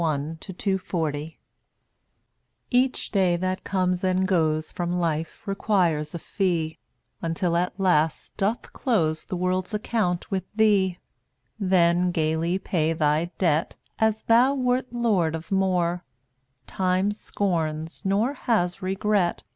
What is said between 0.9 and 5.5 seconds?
1 Each day that comes and goes ^3ttt&¥ From life